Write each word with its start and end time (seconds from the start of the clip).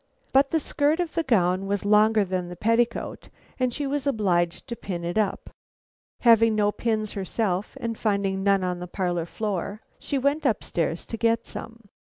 But 0.33 0.49
the 0.49 0.59
skirt 0.59 0.99
of 0.99 1.13
the 1.13 1.21
gown 1.21 1.67
was 1.67 1.85
longer 1.85 2.25
than 2.25 2.49
the 2.49 2.55
petticoat 2.55 3.29
and 3.59 3.71
she 3.71 3.85
was 3.85 4.07
obliged 4.07 4.65
to 4.69 4.75
pin 4.75 5.03
it 5.03 5.15
up. 5.15 5.51
Having 6.21 6.55
no 6.55 6.71
pins 6.71 7.11
herself, 7.13 7.77
and 7.79 7.95
finding 7.95 8.41
none 8.41 8.63
on 8.63 8.79
the 8.79 8.87
parlor 8.87 9.27
floor, 9.27 9.83
she 9.99 10.17
went 10.17 10.43
up 10.43 10.63
stairs 10.63 11.05
to 11.05 11.17
get 11.17 11.45
some. 11.45 11.81